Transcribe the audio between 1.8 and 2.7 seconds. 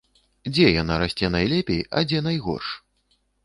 а дзе найгорш?